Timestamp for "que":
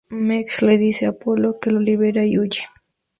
1.59-1.69